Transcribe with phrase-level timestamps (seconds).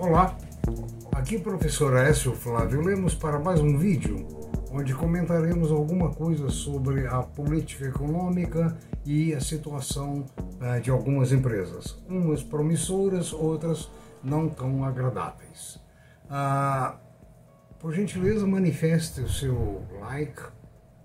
[0.00, 0.34] Olá,
[1.12, 4.26] aqui professor Écio Flávio Lemos para mais um vídeo
[4.72, 8.74] onde comentaremos alguma coisa sobre a política econômica
[9.04, 13.90] e a situação uh, de algumas empresas, umas promissoras, outras
[14.24, 15.78] não tão agradáveis.
[16.30, 16.96] Uh,
[17.78, 20.40] por gentileza, manifeste o seu like,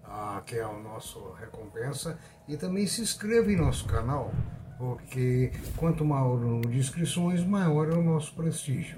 [0.06, 2.18] uh, que é a nossa recompensa,
[2.48, 4.32] e também se inscreva em nosso canal
[4.78, 8.98] porque quanto maior o número de inscrições, maior é o nosso prestígio.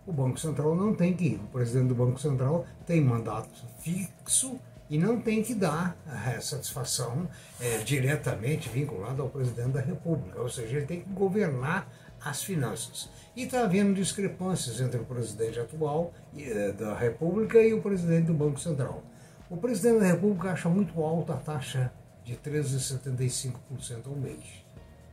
[0.07, 1.37] O Banco Central não tem que ir.
[1.37, 4.59] O presidente do Banco Central tem mandato fixo
[4.91, 5.97] e não tem que dar
[6.41, 7.29] satisfação
[7.61, 11.89] é, diretamente vinculada ao presidente da República, ou seja, ele tem que governar
[12.23, 13.09] as finanças.
[13.37, 18.35] E está havendo discrepâncias entre o presidente atual é, da República e o presidente do
[18.35, 19.03] Banco Central.
[19.49, 21.93] O presidente da República acha muito alta a taxa
[22.25, 23.55] de 13,75%
[24.07, 24.65] ao mês.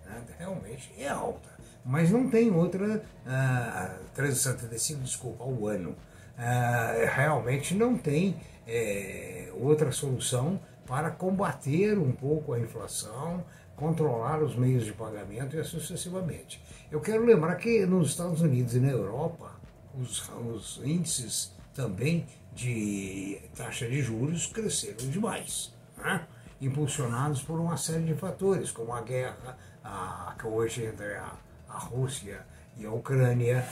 [0.06, 0.22] Né?
[0.40, 1.50] Realmente é alta,
[1.86, 5.96] mas não tem outra, uh, 13,75%, desculpa, ao ano.
[6.38, 8.36] Uh, realmente não tem
[8.68, 13.44] é, outra solução para combater um pouco a inflação,
[13.76, 16.62] controlar os meios de pagamento e assim sucessivamente.
[16.92, 19.52] Eu quero lembrar que nos Estados Unidos e na Europa,
[20.00, 26.26] os, os índices também de taxa de juros cresceram demais, né?
[26.60, 31.34] impulsionados por uma série de fatores, como a guerra a, que hoje entre a,
[31.70, 32.44] a Rússia
[32.80, 33.68] e a Ucrânia,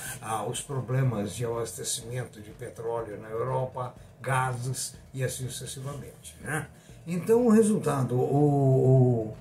[0.49, 6.35] os problemas de abastecimento de petróleo na Europa, gases e assim sucessivamente.
[6.41, 6.67] Né?
[7.05, 9.35] Então, o resultado, o, o,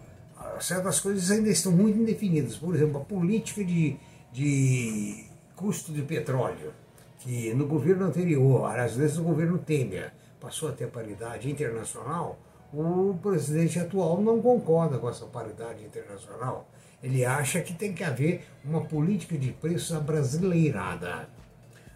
[0.61, 2.57] certas coisas ainda estão muito indefinidas.
[2.57, 3.97] Por exemplo, a política de,
[4.33, 5.25] de
[5.57, 6.73] custo de petróleo,
[7.21, 12.39] que no governo anterior, às vezes no governo Temer, passou a ter paridade internacional,
[12.81, 16.69] o presidente atual não concorda com essa paridade internacional.
[17.03, 21.29] Ele acha que tem que haver uma política de preços abrasileirada.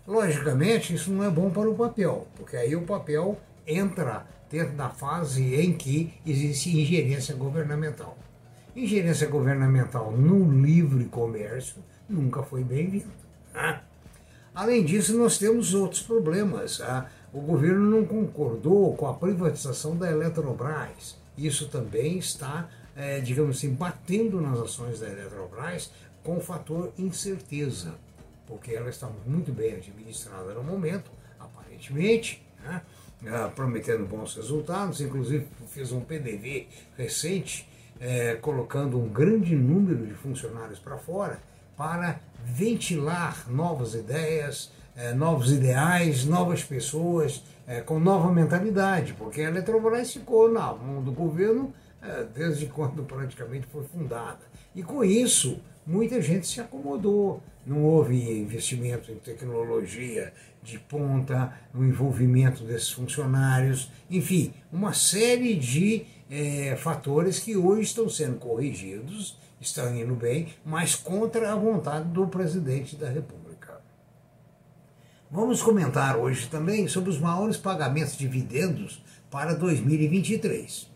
[0.07, 4.89] Logicamente, isso não é bom para o papel, porque aí o papel entra dentro da
[4.89, 8.17] fase em que existe ingerência governamental.
[8.75, 13.07] Ingerência governamental no livre comércio nunca foi bem-vinda.
[13.53, 13.81] Né?
[14.55, 16.79] Além disso, nós temos outros problemas.
[16.79, 17.11] Tá?
[17.33, 21.17] O governo não concordou com a privatização da Eletrobras.
[21.37, 25.91] Isso também está, é, digamos assim, batendo nas ações da Eletrobras
[26.25, 27.95] com o fator incerteza
[28.49, 32.81] porque ela está muito bem administrada no momento, aparentemente, né?
[33.27, 35.01] Ah, prometendo bons resultados.
[35.01, 36.67] Inclusive, fez um PDV
[36.97, 37.69] recente,
[38.01, 41.39] é, colocando um grande número de funcionários para fora
[41.77, 49.49] para ventilar novas ideias, é, novos ideais, novas pessoas é, com nova mentalidade, porque a
[49.49, 51.73] Eletrobras ficou na mão do governo
[52.03, 54.41] é, desde quando praticamente foi fundada.
[54.75, 57.41] E com isso, muita gente se acomodou.
[57.65, 60.33] Não houve investimento em tecnologia
[60.65, 68.09] de ponta, no envolvimento desses funcionários, enfim, uma série de é, fatores que hoje estão
[68.09, 73.48] sendo corrigidos, estão indo bem, mas contra a vontade do presidente da República.
[75.31, 80.91] Vamos comentar hoje também sobre os maiores pagamentos de dividendos para 2023.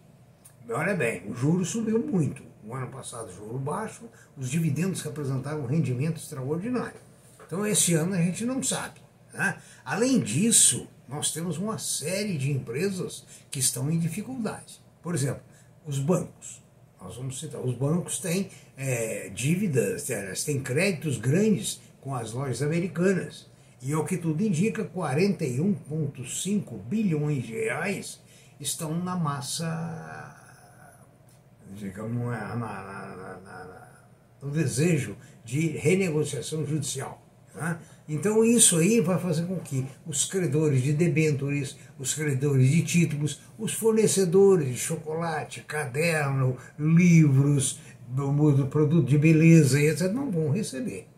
[0.70, 5.66] Olha bem, o juro subiu muito o ano passado juro baixo, os dividendos representaram um
[5.66, 6.98] rendimento extraordinário.
[7.46, 9.00] Então esse ano a gente não sabe.
[9.34, 9.58] Né?
[9.84, 14.80] Além disso, nós temos uma série de empresas que estão em dificuldade.
[15.02, 15.42] Por exemplo,
[15.84, 16.62] os bancos.
[16.98, 20.06] Nós vamos citar, os bancos têm é, dívidas,
[20.44, 23.51] têm créditos grandes com as lojas americanas.
[23.82, 28.20] E ao que tudo indica, 41,5 bilhões de reais
[28.60, 30.36] estão na massa,
[31.74, 33.88] digamos, na, na, na,
[34.40, 37.20] no desejo de renegociação judicial.
[37.56, 37.76] Né?
[38.08, 43.40] Então isso aí vai fazer com que os credores de debêntures, os credores de títulos,
[43.58, 47.80] os fornecedores de chocolate, caderno, livros,
[48.70, 51.08] produto de beleza etc., não vão receber.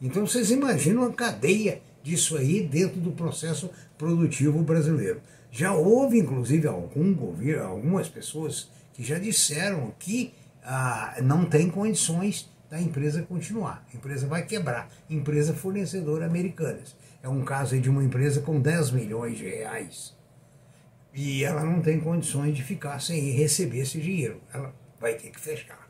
[0.00, 5.20] Então vocês imaginam a cadeia disso aí dentro do processo produtivo brasileiro.
[5.50, 12.48] Já houve, inclusive, algum governo, algumas pessoas que já disseram que ah, não tem condições
[12.70, 13.86] da empresa continuar.
[13.92, 14.90] A empresa vai quebrar.
[15.08, 16.94] Empresa fornecedora americanas.
[17.22, 20.14] É um caso de uma empresa com 10 milhões de reais.
[21.14, 24.42] E ela não tem condições de ficar sem receber esse dinheiro.
[24.52, 25.88] Ela vai ter que fechar.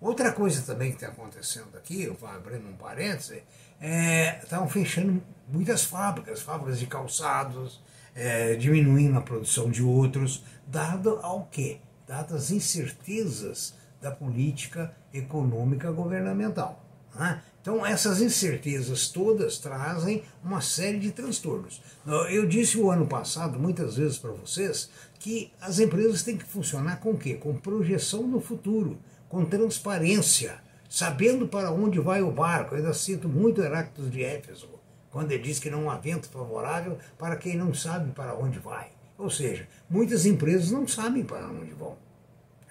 [0.00, 3.42] Outra coisa também que está acontecendo aqui, eu vou abrindo um parêntese,
[3.80, 7.80] é, estavam fechando muitas fábricas, fábricas de calçados,
[8.14, 11.78] é, diminuindo a produção de outros, dado ao quê?
[12.06, 16.84] Dadas as incertezas da política econômica governamental.
[17.14, 17.42] Né?
[17.60, 21.82] Então, essas incertezas todas trazem uma série de transtornos.
[22.30, 27.00] Eu disse o ano passado, muitas vezes para vocês, que as empresas têm que funcionar
[27.00, 27.34] com o quê?
[27.34, 28.98] Com projeção no futuro
[29.30, 32.74] com transparência, sabendo para onde vai o barco.
[32.74, 34.68] Eu ainda cito muito Heráclito de Éfeso,
[35.10, 38.88] quando ele diz que não há vento favorável para quem não sabe para onde vai.
[39.16, 41.96] Ou seja, muitas empresas não sabem para onde vão.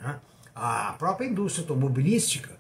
[0.02, 0.20] Né?
[0.54, 2.60] A própria indústria automobilística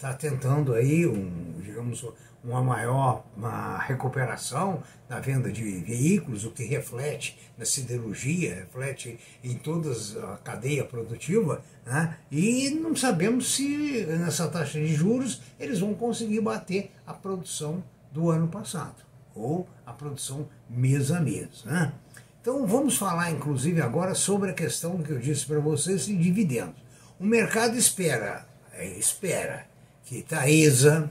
[0.00, 2.02] está tentando aí, um, digamos,
[2.42, 9.58] uma maior uma recuperação da venda de veículos, o que reflete na siderurgia, reflete em
[9.58, 9.90] toda
[10.24, 12.16] a cadeia produtiva, né?
[12.32, 18.30] e não sabemos se nessa taxa de juros eles vão conseguir bater a produção do
[18.30, 19.04] ano passado,
[19.34, 21.62] ou a produção mês a mês.
[21.66, 21.92] Né?
[22.40, 26.80] Então vamos falar inclusive agora sobre a questão que eu disse para vocês de dividendos.
[27.18, 29.68] O mercado espera, é, espera
[30.10, 31.08] que Taesa,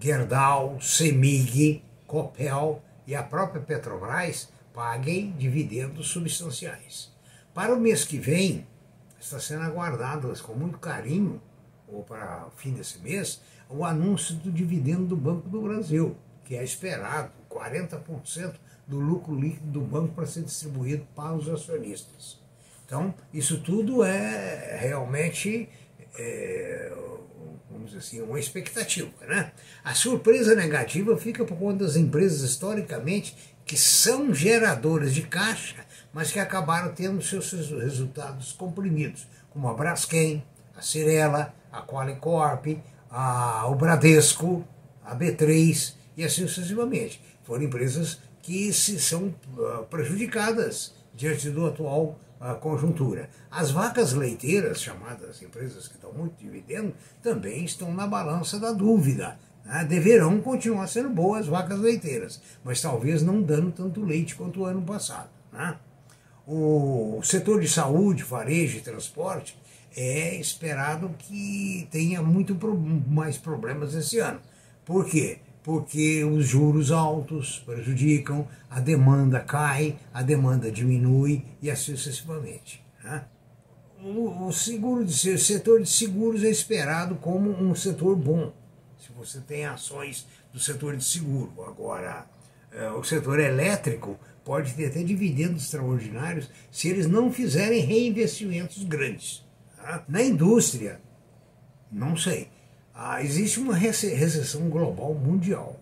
[0.00, 7.12] Gerdau, Semig, Copel e a própria Petrobras paguem dividendos substanciais.
[7.52, 8.66] Para o mês que vem,
[9.20, 11.38] está sendo aguardado com muito carinho,
[11.86, 16.56] ou para o fim desse mês, o anúncio do dividendo do Banco do Brasil, que
[16.56, 18.54] é esperado 40%
[18.86, 22.40] do lucro líquido do banco para ser distribuído para os acionistas.
[22.86, 25.68] Então, isso tudo é realmente
[26.18, 26.79] é,
[27.90, 29.10] dizer assim, uma expectativa.
[29.26, 29.52] Né?
[29.84, 35.76] A surpresa negativa fica por conta das empresas historicamente que são geradoras de caixa,
[36.12, 40.42] mas que acabaram tendo seus resultados comprimidos, como a Braskem,
[40.76, 42.66] a Cirela, a Qualicorp,
[43.10, 44.64] a, o Bradesco,
[45.04, 47.22] a B3 e assim sucessivamente.
[47.44, 53.28] Foram empresas que se são uh, prejudicadas diante do atual a conjuntura.
[53.50, 59.38] As vacas leiteiras, chamadas empresas que dão muito dividendo, também estão na balança da dúvida.
[59.64, 59.84] Né?
[59.84, 64.82] Deverão continuar sendo boas vacas leiteiras, mas talvez não dando tanto leite quanto o ano
[64.82, 65.28] passado.
[65.52, 65.76] Né?
[66.46, 69.56] O setor de saúde, varejo e transporte
[69.94, 72.56] é esperado que tenha muito
[73.06, 74.40] mais problemas esse ano.
[74.84, 75.40] Por quê?
[75.62, 82.84] Porque os juros altos prejudicam, a demanda cai, a demanda diminui e assim sucessivamente.
[83.02, 83.24] Né?
[84.02, 88.52] O, seguro de, o setor de seguros é esperado como um setor bom,
[88.98, 91.52] se você tem ações do setor de seguro.
[91.66, 92.26] Agora,
[92.72, 99.44] é, o setor elétrico pode ter até dividendos extraordinários se eles não fizerem reinvestimentos grandes.
[99.76, 100.02] Tá?
[100.08, 101.00] Na indústria,
[101.92, 102.48] não sei
[102.94, 105.80] ah, existe uma recessão global mundial.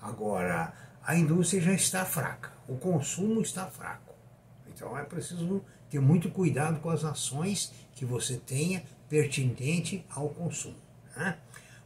[0.00, 0.72] Agora,
[1.02, 4.14] a indústria já está fraca, o consumo está fraco.
[4.68, 10.76] Então é preciso ter muito cuidado com as ações que você tenha pertinente ao consumo.
[11.16, 11.36] Né?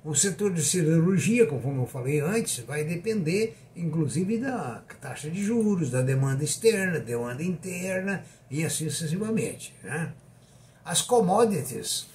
[0.05, 5.91] O setor de cirurgia, conforme eu falei antes, vai depender inclusive da taxa de juros,
[5.91, 9.75] da demanda externa, demanda interna e assim sucessivamente.
[9.83, 10.13] Né?
[10.85, 12.09] As commodities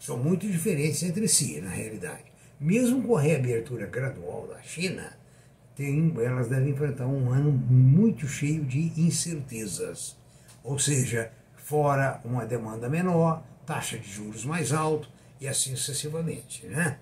[0.00, 2.24] são muito diferentes entre si, na realidade.
[2.58, 5.12] Mesmo com a reabertura gradual da China,
[5.76, 10.16] tem, elas devem enfrentar um ano muito cheio de incertezas.
[10.64, 15.06] Ou seja, fora uma demanda menor, taxa de juros mais alta
[15.38, 16.66] e assim sucessivamente.
[16.66, 16.98] Né?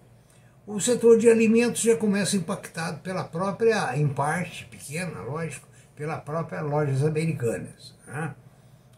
[0.67, 6.63] O setor de alimentos já começa impactado pela própria, em parte pequena, lógico, pela própria
[6.63, 7.95] lojas americanas.
[8.07, 8.35] Né?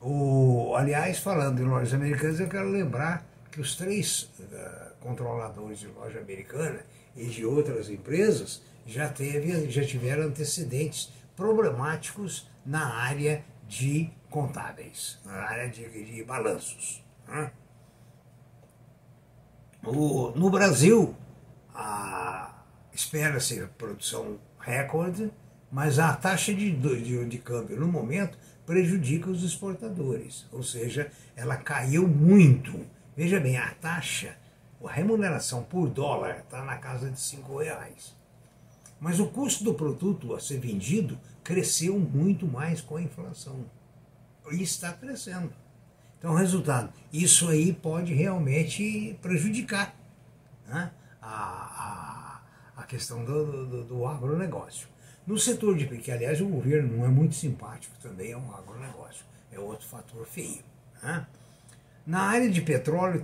[0.01, 5.89] O, aliás, falando em lojas americanas, eu quero lembrar que os três uh, controladores de
[5.89, 6.85] loja americana
[7.17, 15.33] e de outras empresas já, teve, já tiveram antecedentes problemáticos na área de contábeis, na
[15.33, 17.03] área de, de balanços.
[17.27, 17.51] Né?
[19.85, 21.17] O, no Brasil,
[22.93, 25.33] espera-se produção recorde,
[25.73, 31.57] mas a taxa de, de, de câmbio no momento prejudica os exportadores, ou seja, ela
[31.57, 32.87] caiu muito.
[33.17, 34.37] Veja bem, a taxa,
[34.85, 38.15] a remuneração por dólar está na casa de cinco reais.
[39.01, 43.65] Mas o custo do produto a ser vendido cresceu muito mais com a inflação.
[44.53, 45.53] E está crescendo.
[46.19, 49.95] Então, resultado, isso aí pode realmente prejudicar
[50.67, 50.91] né,
[51.21, 52.43] a,
[52.77, 54.87] a, a, questão do, do, do agronegócio.
[55.27, 59.25] No setor de que aliás, o governo não é muito simpático também, é um agronegócio,
[59.51, 60.63] é outro fator feio.
[61.03, 61.27] Né?
[62.07, 63.23] Na área de petróleo,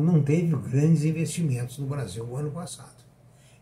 [0.00, 3.04] não teve grandes investimentos no Brasil no ano passado.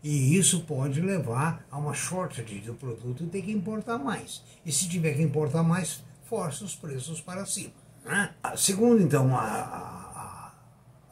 [0.03, 4.43] E isso pode levar a uma shortage do produto e ter que importar mais.
[4.65, 7.71] E se tiver que importar mais, força os preços para cima.
[8.03, 8.29] Né?
[8.57, 10.51] Segundo, então, a, a,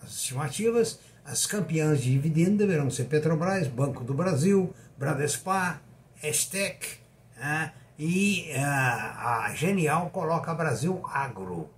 [0.04, 5.82] as estimativas, as campeãs de dividendo deverão ser Petrobras, Banco do Brasil, Bradespar,
[6.22, 6.98] Estec
[7.38, 7.72] né?
[7.98, 11.70] e uh, a Genial coloca Brasil Agro,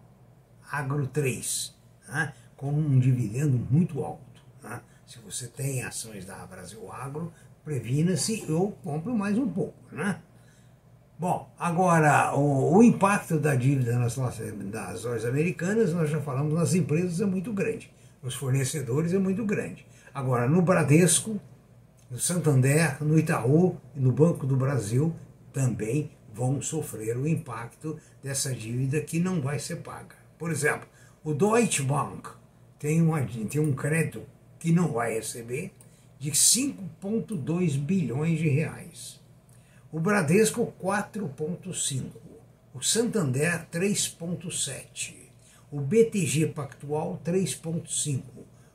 [0.73, 1.71] Agro 3,
[2.09, 2.33] né?
[2.57, 4.41] com um dividendo muito alto.
[4.63, 4.81] Né?
[5.05, 7.31] Se você tem ações da Brasil Agro,
[7.63, 9.75] previna-se ou compre mais um pouco.
[9.91, 10.19] Né?
[11.19, 17.21] Bom, agora, o, o impacto da dívida nas nossas, americanas, nós já falamos, nas empresas
[17.21, 19.85] é muito grande, nos fornecedores é muito grande.
[20.11, 21.39] Agora, no Bradesco,
[22.09, 25.15] no Santander, no Itaú e no Banco do Brasil
[25.53, 30.22] também vão sofrer o impacto dessa dívida que não vai ser paga.
[30.43, 30.85] Por exemplo,
[31.23, 32.31] o Deutsche Bank
[32.77, 34.23] tem, uma, tem um crédito
[34.59, 35.71] que não vai receber
[36.19, 39.21] de 5,2 bilhões de reais.
[39.89, 42.11] O Bradesco 4,5%,
[42.73, 45.13] o Santander 3,7%,
[45.71, 48.21] o BTG Pactual 3,5%,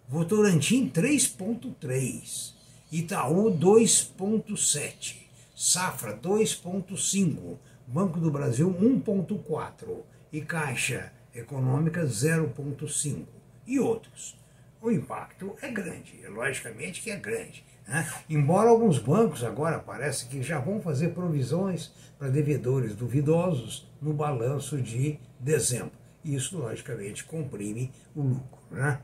[0.09, 2.55] Votorantim 3,3%,
[2.91, 5.17] Itaú 2,7%,
[5.55, 9.99] Safra 2,5%, Banco do Brasil 1,4%
[10.33, 13.27] e Caixa Econômica 0,5%
[13.67, 14.39] e outros.
[14.81, 17.65] O impacto é grande, logicamente que é grande.
[17.87, 18.09] Né?
[18.29, 24.81] Embora alguns bancos agora parece que já vão fazer provisões para devedores duvidosos no balanço
[24.81, 25.93] de dezembro.
[26.25, 28.59] Isso, logicamente, comprime o lucro.
[28.71, 29.01] Né?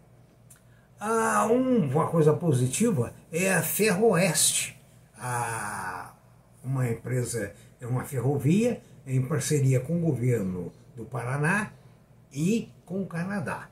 [1.00, 4.78] Ah, uma coisa positiva é a Ferroeste,
[5.18, 6.14] a,
[6.62, 11.72] uma empresa, uma ferrovia em parceria com o governo do Paraná
[12.34, 13.70] e com o Canadá.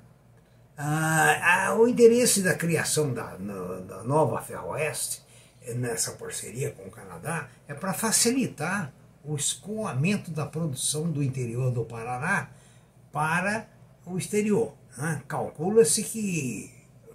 [0.76, 5.22] Ah, ah, o interesse da criação da, da nova Ferroeste,
[5.74, 8.92] nessa parceria com o Canadá, é para facilitar
[9.24, 12.48] o escoamento da produção do interior do Paraná
[13.12, 13.68] para
[14.06, 14.74] o exterior.
[14.96, 15.22] Né?
[15.28, 16.72] Calcula-se que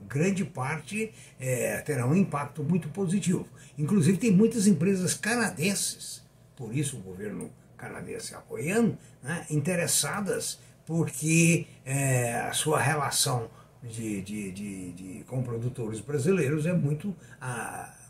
[0.07, 3.47] grande parte é, terá um impacto muito positivo.
[3.77, 6.23] Inclusive, tem muitas empresas canadenses,
[6.55, 13.49] por isso o governo canadense apoiando, né, interessadas porque é, a sua relação
[13.83, 17.13] de, de, de, de, com produtores brasileiros é muito,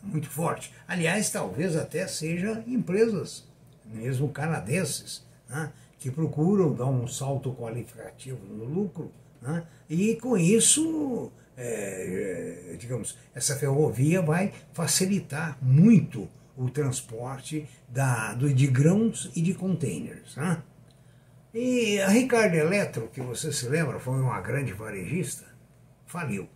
[0.02, 0.72] muito forte.
[0.86, 3.44] Aliás, talvez até seja empresas,
[3.84, 9.10] mesmo canadenses, né, que procuram dar um salto qualificativo no lucro,
[9.42, 18.52] né, e com isso, é, digamos, essa ferrovia vai facilitar muito o transporte da, do,
[18.52, 20.36] de grãos e de containers.
[20.36, 20.62] Né?
[21.54, 25.46] E a Ricardo Eletro, que você se lembra, foi uma grande varejista,
[26.06, 26.46] faliu.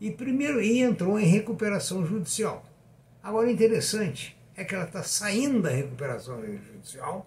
[0.00, 2.64] E primeiro e entrou em recuperação judicial.
[3.20, 7.26] Agora, interessante é que ela está saindo da recuperação judicial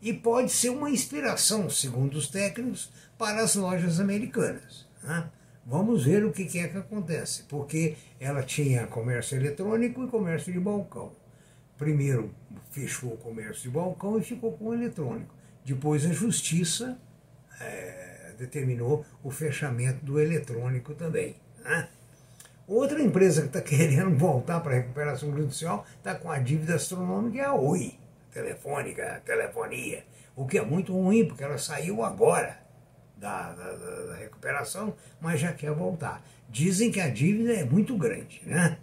[0.00, 4.86] e pode ser uma inspiração, segundo os técnicos, para as lojas americanas.
[5.02, 5.30] Né?
[5.66, 10.60] Vamos ver o que é que acontece, porque ela tinha comércio eletrônico e comércio de
[10.60, 11.12] balcão.
[11.76, 12.34] Primeiro
[12.70, 15.34] fechou o comércio de balcão e ficou com o eletrônico.
[15.64, 16.98] Depois a justiça
[17.60, 21.36] é, determinou o fechamento do eletrônico também.
[21.64, 21.88] Né?
[22.66, 27.38] Outra empresa que está querendo voltar para a recuperação judicial está com a dívida astronômica
[27.38, 27.94] é a Oi,
[28.32, 30.04] telefônica, telefonia,
[30.36, 32.58] o que é muito ruim, porque ela saiu agora
[33.16, 36.22] da, da, da recuperação, mas já quer voltar.
[36.48, 38.78] Dizem que a dívida é muito grande, né?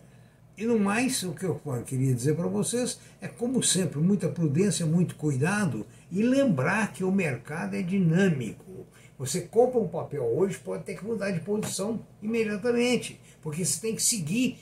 [0.62, 4.86] E no mais, o que eu queria dizer para vocês é, como sempre, muita prudência,
[4.86, 8.86] muito cuidado e lembrar que o mercado é dinâmico.
[9.18, 13.96] Você compra um papel hoje, pode ter que mudar de posição imediatamente, porque você tem
[13.96, 14.60] que seguir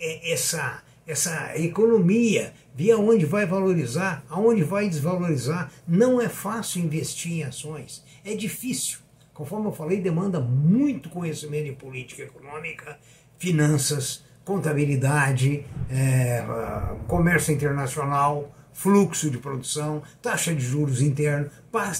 [0.00, 5.70] é, essa, essa economia ver aonde vai valorizar, aonde vai desvalorizar.
[5.86, 8.98] Não é fácil investir em ações, é difícil.
[9.32, 12.98] Conforme eu falei, demanda muito conhecimento em política econômica,
[13.38, 16.42] finanças, contabilidade, é,
[17.08, 21.50] comércio internacional, fluxo de produção, taxa de juros interno,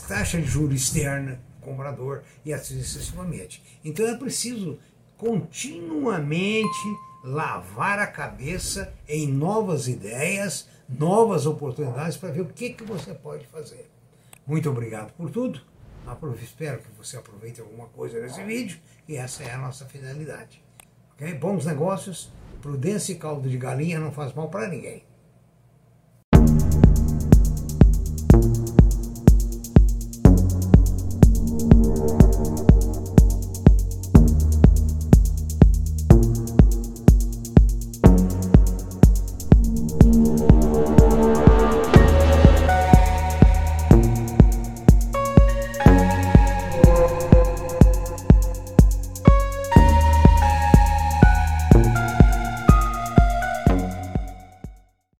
[0.09, 3.63] taxa de juros externa, comprador e assim sucessivamente.
[3.85, 4.79] Então é preciso
[5.19, 6.71] continuamente
[7.25, 13.45] lavar a cabeça em novas ideias, novas oportunidades para ver o que, que você pode
[13.49, 13.91] fazer.
[14.47, 15.61] Muito obrigado por tudo.
[16.41, 20.66] Espero que você aproveite alguma coisa nesse vídeo e essa é a nossa finalidade.
[21.17, 21.35] Okay?
[21.35, 22.31] Bons negócios,
[22.61, 25.06] prudência e caldo de galinha não faz mal para ninguém.